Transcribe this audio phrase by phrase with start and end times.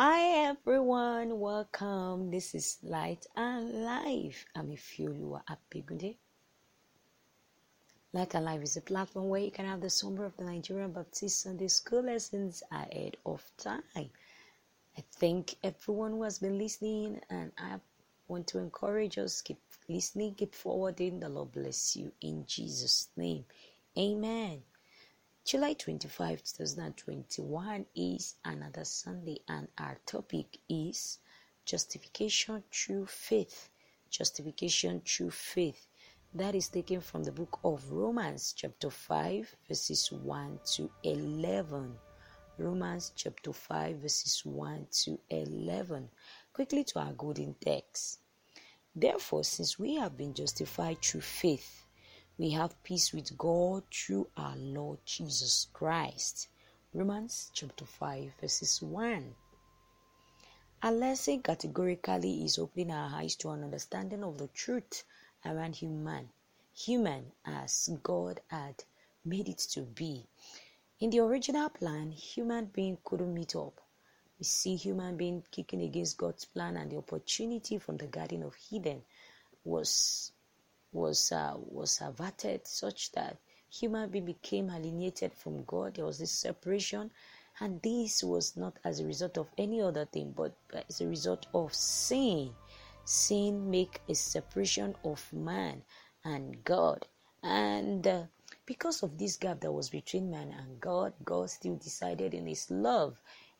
[0.00, 2.30] Hi everyone, welcome.
[2.30, 4.46] This is Light and Life.
[4.54, 6.14] I'm Ifiolua Apegunde.
[8.12, 10.92] Light and Life is a platform where you can have the summer of the Nigerian
[10.92, 13.82] Baptist Sunday School lessons ahead of time.
[13.96, 14.08] I
[15.16, 17.80] thank everyone who has been listening, and I
[18.28, 19.58] want to encourage us keep
[19.88, 21.18] listening, keep forwarding.
[21.18, 23.44] The Lord bless you in Jesus' name.
[23.98, 24.62] Amen.
[25.48, 31.20] July 25, 2021 is another Sunday, and our topic is
[31.64, 33.70] justification through faith.
[34.10, 35.86] Justification through faith.
[36.34, 41.94] That is taken from the book of Romans, chapter 5, verses 1 to 11.
[42.58, 46.10] Romans chapter 5, verses 1 to 11.
[46.52, 48.18] Quickly to our golden text.
[48.94, 51.86] Therefore, since we have been justified through faith,
[52.38, 56.46] we have peace with God through our Lord Jesus Christ.
[56.94, 59.34] Romans chapter 5, verses 1.
[60.84, 65.02] Our lesson categorically is opening our eyes to an understanding of the truth
[65.44, 66.28] around human,
[66.72, 68.84] human as God had
[69.24, 70.24] made it to be.
[71.00, 73.80] In the original plan, human being couldn't meet up.
[74.38, 78.54] We see human being kicking against God's plan, and the opportunity from the Garden of
[78.70, 79.02] Eden
[79.64, 80.30] was
[80.92, 83.36] was uh, was averted such that
[83.70, 85.94] human being became alienated from God.
[85.94, 87.10] There was this separation,
[87.60, 90.54] and this was not as a result of any other thing, but
[90.88, 92.54] as a result of sin.
[93.04, 95.82] Sin make a separation of man
[96.24, 97.06] and God,
[97.42, 98.22] and uh,
[98.66, 102.70] because of this gap that was between man and God, God still decided in His
[102.70, 103.18] love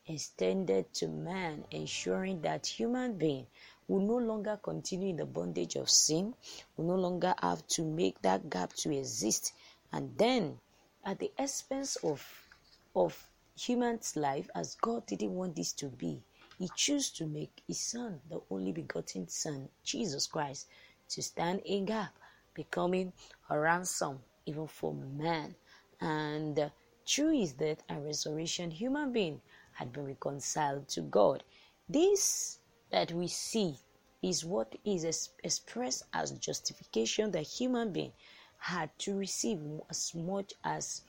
[0.08, 3.46] extended to man, ensuring that human being
[3.88, 6.34] will no longer continue in the bondage of sin,
[6.76, 9.52] will no longer have to make that gap to exist.
[9.92, 10.58] And then,
[11.04, 12.22] at the expense of,
[12.94, 16.20] of human's life, as God didn't want this to be,
[16.58, 20.66] He chose to make His Son, the only begotten Son, Jesus Christ,
[21.08, 22.14] to stand in gap,
[22.52, 23.12] becoming
[23.48, 25.54] a ransom even for man.
[26.00, 26.70] And
[27.06, 29.40] through His death and resurrection, human being
[29.72, 31.42] had been reconciled to God.
[31.88, 32.57] This
[32.90, 33.76] that we see
[34.22, 38.12] is what is expressed as justification that human being
[38.58, 41.02] had to receive as much as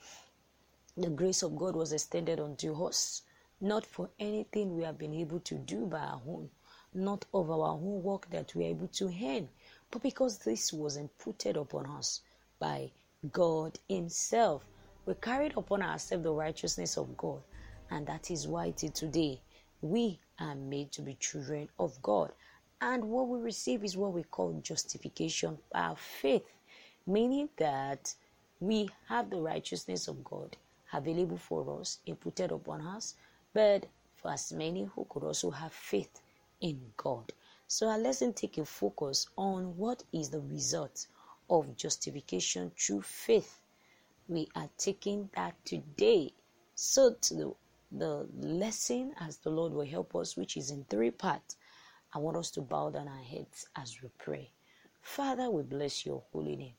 [0.96, 3.22] the grace of God was extended unto us,
[3.60, 6.50] not for anything we have been able to do by our own,
[6.94, 9.48] not of our own work that we are able to earn,
[9.90, 12.20] but because this was imputed upon us
[12.58, 12.90] by
[13.32, 14.64] God Himself.
[15.06, 17.42] We carried upon ourselves the righteousness of God,
[17.90, 19.40] and that is why till today
[19.80, 22.32] we are made to be children of God.
[22.80, 26.50] And what we receive is what we call justification by faith,
[27.06, 28.14] meaning that
[28.58, 30.56] we have the righteousness of God
[30.92, 33.14] available for us, imputed upon us,
[33.52, 33.86] but
[34.16, 36.20] for as many who could also have faith
[36.60, 37.32] in God.
[37.66, 41.06] So our lesson take a focus on what is the result
[41.48, 43.60] of justification through faith.
[44.28, 46.32] We are taking that today.
[46.74, 47.52] So to the,
[47.92, 51.56] the lesson as the Lord will help us, which is in three parts.
[52.12, 54.50] I want us to bow down our heads as we pray.
[55.00, 56.74] Father, we bless your holy name.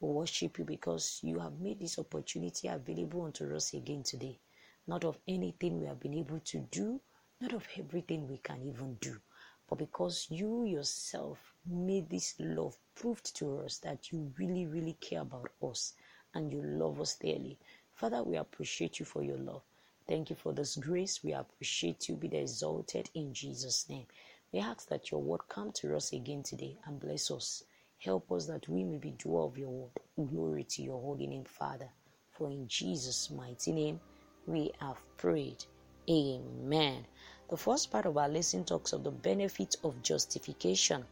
[0.00, 4.38] We worship you because you have made this opportunity available unto us again today.
[4.86, 7.00] Not of anything we have been able to do,
[7.40, 9.20] not of everything we can even do,
[9.68, 15.20] but because you yourself made this love proved to us that you really, really care
[15.22, 15.94] about us
[16.34, 17.58] and you love us dearly.
[17.94, 19.62] Father, we appreciate you for your love.
[20.08, 21.24] Thank you for this grace.
[21.24, 22.14] We appreciate you.
[22.16, 24.06] Be exalted in Jesus' name.
[24.52, 27.64] We ask that your word come to us again today and bless us.
[27.98, 30.28] Help us that we may be doer of your word.
[30.28, 31.90] Glory to your holy name, Father.
[32.30, 34.00] For in Jesus' mighty name
[34.46, 35.64] we have prayed.
[36.08, 37.06] Amen.
[37.50, 41.04] The first part of our lesson talks of the benefit of justification.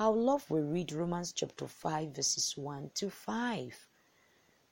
[0.00, 3.88] Our love we read Romans chapter 5, verses 1 to 5.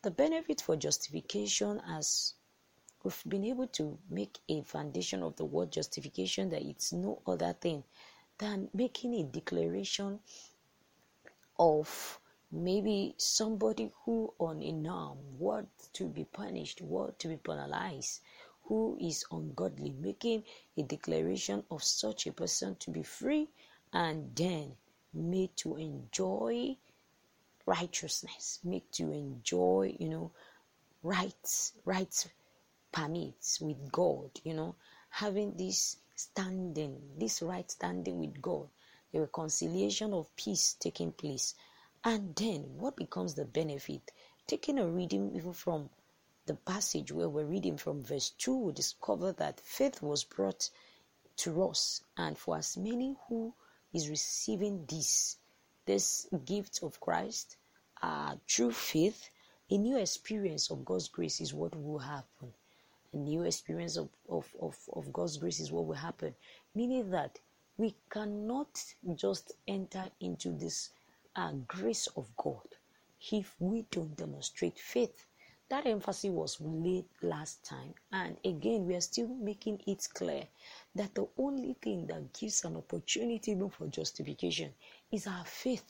[0.02, 2.34] The benefit for justification as
[3.02, 7.54] we've been able to make a foundation of the word justification that it's no other
[7.60, 7.82] thing
[8.38, 10.18] than making a declaration
[11.58, 12.18] of
[12.52, 18.20] maybe somebody who on a norm what to be punished what to be penalized
[18.64, 20.42] who is ungodly making
[20.76, 23.48] a declaration of such a person to be free
[23.92, 24.72] and then
[25.14, 26.76] made to enjoy
[27.66, 30.30] righteousness made to enjoy you know
[31.02, 32.28] rights rights
[32.92, 34.74] permits with God, you know,
[35.08, 38.68] having this standing, this right standing with God,
[39.12, 41.54] the reconciliation of peace taking place.
[42.04, 44.12] And then what becomes the benefit?
[44.46, 45.90] Taking a reading even from
[46.46, 50.70] the passage where we're reading from verse 2, we discover that faith was brought
[51.36, 53.54] to us and for as many who
[53.92, 55.36] is receiving this
[55.86, 57.56] this gift of Christ
[58.02, 59.30] uh, true faith,
[59.70, 62.52] a new experience of God's grace is what will happen.
[63.12, 66.34] A new experience of, of, of, of God's grace is what will happen.
[66.74, 67.38] Meaning that
[67.76, 68.82] we cannot
[69.14, 70.90] just enter into this
[71.34, 72.66] uh, grace of God
[73.32, 75.26] if we don't demonstrate faith.
[75.70, 80.48] That emphasis was laid last time, and again, we are still making it clear
[80.96, 84.74] that the only thing that gives an opportunity for justification
[85.12, 85.84] is our faith.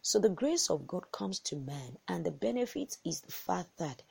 [0.00, 4.02] So the grace of God comes to man, and the benefit is the fact that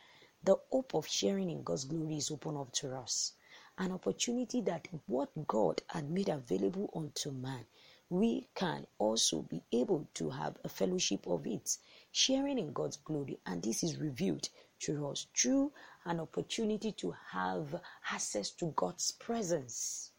[0.48, 3.34] the hope of sharing in God's glory is open up to us.
[3.78, 7.66] An opportunity that what God had made available unto man,
[8.10, 11.78] we can also be able to have a fellowship of it,
[12.14, 14.48] sharing in God's glory, and this is revealed
[14.80, 15.74] to us through
[16.06, 20.14] an opportunity to have access to God's presence.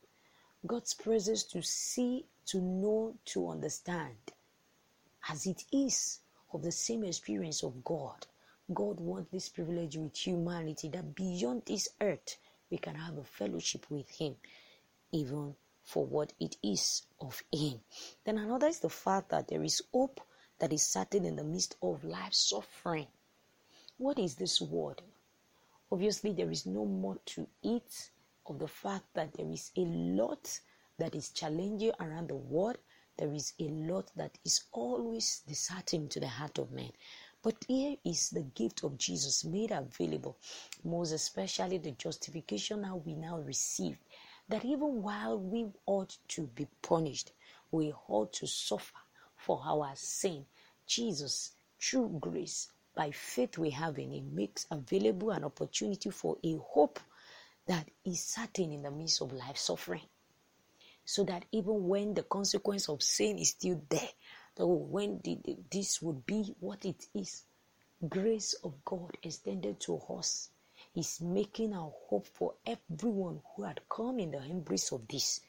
[0.66, 4.18] God's presence to see, to know, to understand
[5.30, 6.18] as it is
[6.52, 8.26] of the same experience of God.
[8.72, 12.36] God wants this privilege with humanity that beyond this earth
[12.70, 14.36] we can have a fellowship with Him,
[15.10, 17.80] even for what it is of Him.
[18.24, 20.20] Then another is the fact that there is hope
[20.58, 23.06] that is certain in the midst of life suffering.
[23.96, 25.00] What is this word?
[25.90, 28.10] Obviously, there is no more to it
[28.46, 30.60] of the fact that there is a lot
[30.98, 32.76] that is challenging around the world
[33.18, 36.92] there is a lot that is always disheartening to the heart of man.
[37.42, 40.36] But here is the gift of Jesus made available,
[40.84, 43.96] most especially the justification that we now receive.
[44.48, 47.32] That even while we ought to be punished,
[47.70, 48.98] we ought to suffer
[49.36, 50.46] for our sin.
[50.86, 56.56] Jesus, through grace, by faith we have in Him, makes available an opportunity for a
[56.56, 56.98] hope
[57.66, 60.02] that is certain in the midst of life suffering
[61.08, 64.10] so that even when the consequence of sin is still there,
[64.58, 65.22] though when
[65.70, 67.44] this would be what it is,
[68.08, 70.50] grace of God extended to us
[70.94, 75.40] is making our hope for everyone who had come in the embrace of this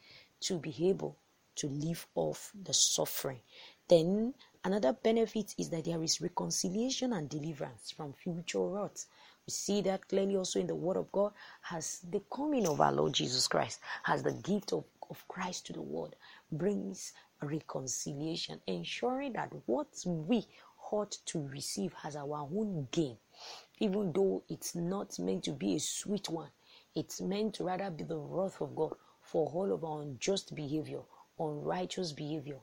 [0.42, 1.18] to be able
[1.56, 3.40] to live off the suffering.
[3.88, 4.34] Then
[4.64, 9.08] another benefit is that there is reconciliation and deliverance from future wrath.
[9.48, 11.34] We see that clearly also in the Word of God
[11.72, 15.74] as the coming of our Lord Jesus Christ, as the gift of of Christ to
[15.74, 16.16] the world
[16.52, 20.48] brings reconciliation, ensuring that what we
[20.92, 23.18] ought to receive as our own gain,
[23.80, 26.50] even though it's not meant to be a sweet one,
[26.96, 31.02] it's meant to rather be the wrath of God for all of our unjust behavior,
[31.40, 32.58] unrighteous behavior.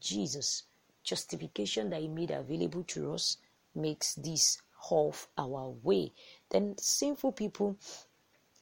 [0.00, 0.64] Jesus,
[1.02, 3.38] justification that He made available to us,
[3.74, 6.12] makes this half our way.
[6.50, 7.76] Then sinful people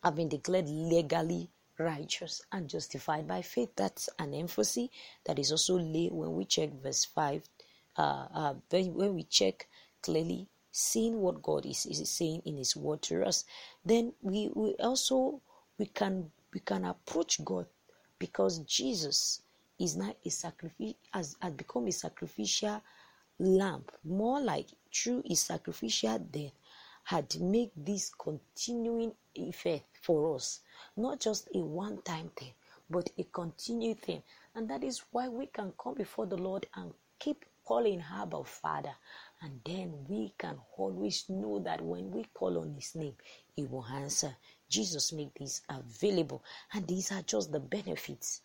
[0.02, 3.70] have been declared legally righteous and justified by faith.
[3.76, 4.88] That's an emphasis
[5.24, 7.42] that is also laid when we check verse 5.
[7.96, 8.00] Uh,
[8.34, 9.68] uh, when we check
[10.02, 13.44] clearly, seeing what God is, is saying in His word to us,
[13.84, 15.40] then we, we also
[15.78, 17.66] we can we can approach God
[18.18, 19.42] because Jesus
[19.78, 22.82] is not a sacrifice has, has become a sacrificial
[23.38, 26.52] lamb, more like through his sacrificial death
[27.04, 30.60] had made this continuing effect for us
[30.96, 32.52] not just a one time thing,
[32.90, 34.22] but a continued thing.
[34.54, 38.44] And that is why we can come before the Lord and keep calling her our
[38.44, 38.92] Father.
[39.40, 43.14] And then we can always know that when we call on His name,
[43.56, 44.36] He will answer.
[44.68, 46.42] Jesus made this available,
[46.72, 48.42] and these are just the benefits.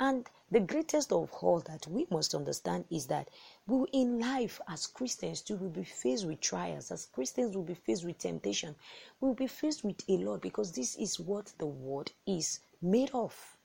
[0.00, 3.30] And the greatest of all that we must understand is that
[3.66, 6.92] we in life as Christians too will be faced with trials.
[6.92, 8.76] As Christians will be faced with temptation.
[9.20, 13.10] We will be faced with a lot because this is what the world is made
[13.10, 13.58] of.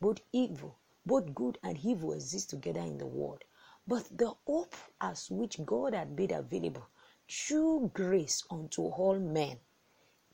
[0.00, 0.74] Both evil,
[1.06, 3.44] both good and evil exist together in the world.
[3.86, 6.88] But the hope as which God had made available
[7.28, 9.60] through grace unto all men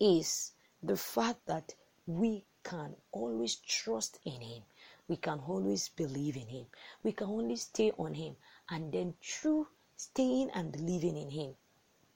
[0.01, 0.53] is
[0.83, 1.75] the fact that
[2.07, 4.63] we can always trust in Him
[5.09, 6.67] we can always believe in Him.
[7.03, 8.37] We can only stay on Him.
[8.71, 11.55] And then through staying and believing in Him,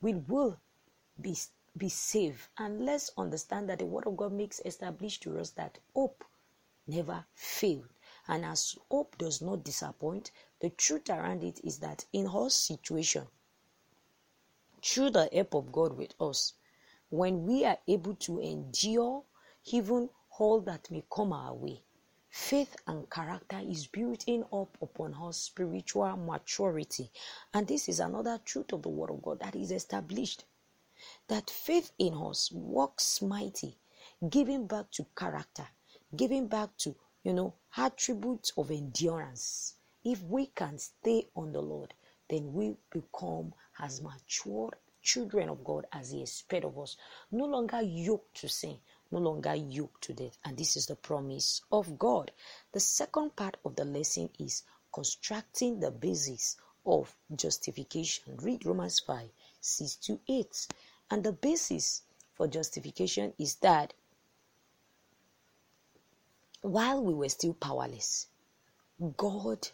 [0.00, 0.58] we will
[1.20, 1.36] be,
[1.76, 2.48] be saved.
[2.58, 6.24] And let's understand that the Word of God makes established to us that hope
[6.86, 7.88] never failed.
[8.26, 13.26] And as hope does not disappoint, the truth around it is that in our situation,
[14.82, 16.54] through the help of God with us,
[17.10, 19.24] when we are able to endure
[19.66, 21.82] even all that may come our way,
[22.32, 27.10] Faith and character is building up upon our spiritual maturity.
[27.52, 30.44] And this is another truth of the Word of God that is established.
[31.26, 33.76] That faith in us works mighty,
[34.28, 35.66] giving back to character,
[36.14, 36.94] giving back to,
[37.24, 39.74] you know, attributes of endurance.
[40.04, 41.94] If we can stay on the Lord,
[42.28, 44.70] then we become as mature
[45.02, 46.96] children of God as He expects of us.
[47.32, 48.78] No longer yoked to sin,
[49.10, 50.38] no longer yoked to death.
[50.44, 52.30] And this is the promise of God.
[52.72, 54.62] The second part of the lesson is
[54.92, 58.36] constructing the basis of justification.
[58.38, 59.28] Read Romans 5
[59.60, 60.66] 6 to 8.
[61.10, 62.02] And the basis
[62.34, 63.92] for justification is that
[66.62, 68.26] while we were still powerless,
[69.16, 69.68] God,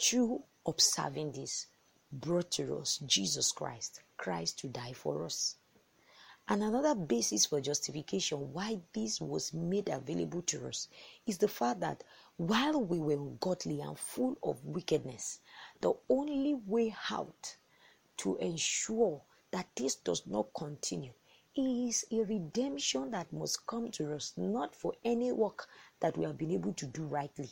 [0.00, 1.66] through observing this,
[2.12, 5.56] brought to us Jesus Christ, Christ to die for us.
[6.50, 10.88] And another basis for justification, why this was made available to us,
[11.24, 12.02] is the fact that
[12.38, 15.38] while we were ungodly and full of wickedness,
[15.80, 17.56] the only way out
[18.16, 21.12] to ensure that this does not continue
[21.54, 25.68] is a redemption that must come to us, not for any work
[26.00, 27.50] that we have been able to do rightly,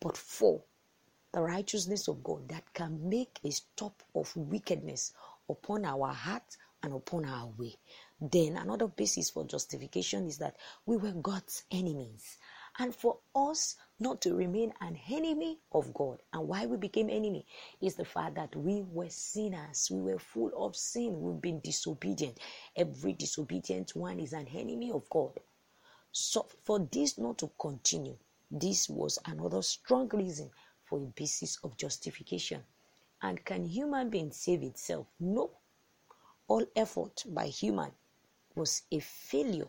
[0.00, 0.62] but for
[1.32, 5.12] the righteousness of God that can make a stop of wickedness
[5.50, 7.74] upon our heart and upon our way.
[8.20, 10.56] Then another basis for justification is that
[10.86, 12.38] we were God's enemies.
[12.76, 17.46] And for us not to remain an enemy of God, and why we became enemy
[17.80, 19.88] is the fact that we were sinners.
[19.90, 21.20] We were full of sin.
[21.20, 22.38] We've been disobedient.
[22.74, 25.38] Every disobedient one is an enemy of God.
[26.10, 28.16] So for this not to continue,
[28.50, 30.50] this was another strong reason
[30.84, 32.62] for a basis of justification.
[33.22, 35.06] And can human being save itself?
[35.20, 35.50] No.
[36.48, 37.92] All effort by human
[38.58, 39.68] was a failure,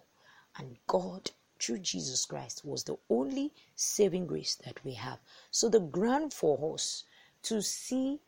[0.58, 5.20] and God, through Jesus Christ, was the only saving grace that we have.
[5.52, 7.04] So, the ground for us
[7.44, 8.20] to see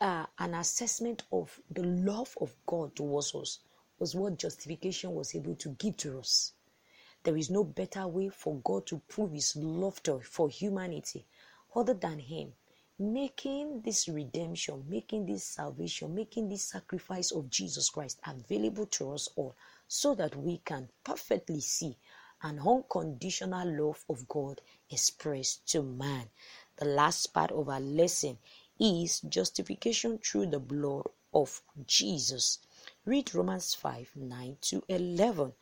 [0.00, 3.60] uh, an assessment of the love of God towards us
[3.98, 6.52] was what justification was able to give to us.
[7.22, 11.24] There is no better way for God to prove His love to, for humanity
[11.74, 12.52] other than Him
[12.98, 19.28] making this redemption, making this salvation, making this sacrifice of Jesus Christ available to us
[19.36, 19.56] all
[19.94, 21.96] so that we can perfectly see
[22.42, 24.60] an unconditional love of God
[24.90, 26.24] expressed to man.
[26.78, 28.38] The last part of our lesson
[28.80, 32.58] is justification through the blood of Jesus.
[33.04, 35.52] Read Romans 5 9 to 11.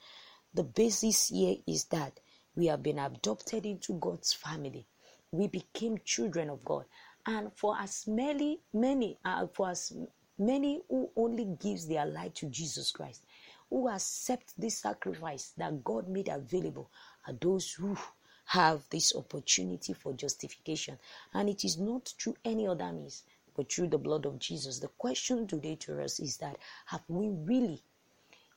[0.54, 2.18] The basis here is that
[2.56, 4.86] we have been adopted into God's family.
[5.30, 6.86] We became children of God.
[7.26, 9.92] And for as many, many, uh, for as
[10.38, 13.26] many who only gives their life to Jesus Christ,
[13.72, 16.90] who accept this sacrifice that God made available
[17.26, 17.96] are those who
[18.44, 20.98] have this opportunity for justification.
[21.32, 23.22] And it is not through any other means,
[23.56, 24.78] but through the blood of Jesus.
[24.78, 27.80] The question today to us is that have we really,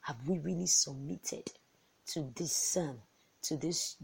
[0.01, 1.49] have we really submitted
[2.07, 2.99] to this Son,
[3.43, 3.95] to this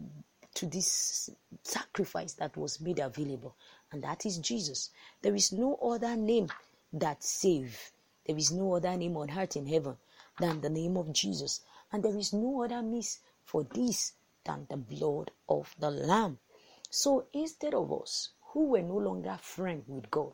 [0.53, 1.29] to this
[1.63, 3.55] sacrifice that was made available,
[3.91, 4.91] and that is Jesus.
[5.21, 6.47] There is no other name
[6.93, 7.91] that save.
[8.25, 9.97] There is no other name on earth in heaven
[10.39, 11.61] than the name of Jesus.
[11.91, 16.39] And there is no other means for this than the blood of the Lamb.
[16.89, 20.33] So instead of us, who were no longer friends with God,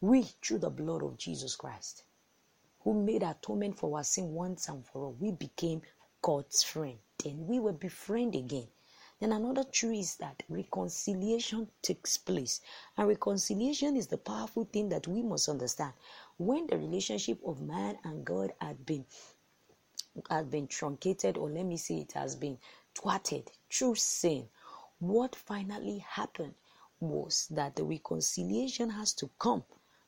[0.00, 2.04] we, through the blood of Jesus Christ,
[2.80, 5.82] who made atonement for our sin once and for all, we became
[6.20, 6.98] God's friend.
[7.22, 8.68] Then we will be friend again.
[9.20, 12.60] Then another truth is that reconciliation takes place.
[12.96, 15.92] And reconciliation is the powerful thing that we must understand
[16.36, 19.06] when the relationship of man and God had been
[20.30, 22.58] had been truncated, or let me say it has been
[22.94, 24.48] thwarted through sin,
[25.00, 26.54] what finally happened
[27.00, 29.64] was that the reconciliation has to come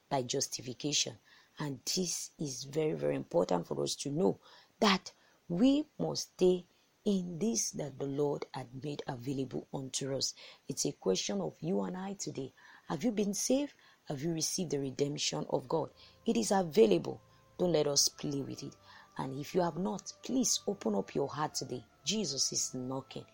[0.08, 1.18] by justification.
[1.58, 4.38] And this is very, very important for us to know
[4.78, 5.12] that
[5.48, 6.64] we must stay
[7.06, 10.34] in this that the Lord had made available unto us.
[10.68, 12.52] It's a question of you and I today.
[12.88, 13.72] Have you been saved?
[14.08, 15.90] Have you received the redemption of God?
[16.26, 17.20] It is available.
[17.58, 18.74] Don't let us play with it.
[19.18, 21.84] And if you have not, please open up your heart today.
[22.04, 23.24] Jesus is knocking.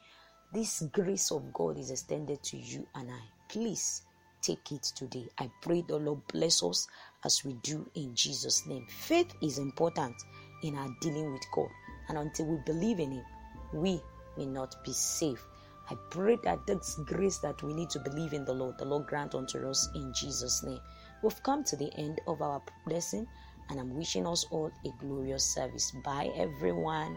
[0.52, 3.21] This grace of God is extended to you and I.
[3.49, 4.02] Please
[4.43, 5.26] take it today.
[5.38, 6.87] I pray the Lord bless us
[7.25, 8.87] as we do in Jesus' name.
[8.87, 10.14] Faith is important
[10.62, 11.71] in our dealing with God.
[12.09, 13.25] And until we believe in Him,
[13.73, 14.02] we
[14.37, 15.47] may not be safe.
[15.91, 19.07] I pray that this grace that we need to believe in the Lord, the Lord
[19.07, 20.81] grant unto us in Jesus' name.
[21.23, 23.26] We've come to the end of our blessing,
[23.69, 25.93] and I'm wishing us all a glorious service.
[26.05, 27.17] Bye, everyone.